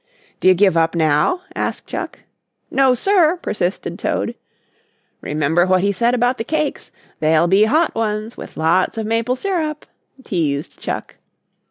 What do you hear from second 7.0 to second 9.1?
They'll be hot ones with lots of